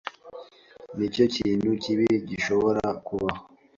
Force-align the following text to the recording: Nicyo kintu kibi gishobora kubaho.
Nicyo 0.95 1.23
kintu 1.35 1.69
kibi 1.83 2.07
gishobora 2.29 2.83
kubaho. 3.05 3.41